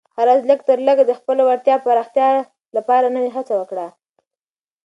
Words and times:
هره 0.17 0.31
ورځ 0.33 0.43
لږ 0.51 0.59
تر 0.69 0.79
لږه 0.87 1.03
د 1.07 1.11
خپلې 1.19 1.41
وړتیا 1.47 1.75
پراختیا 1.85 2.27
لپاره 2.77 3.13
نوې 3.15 3.29
هڅه 3.35 3.53
وکړه. 3.57 3.87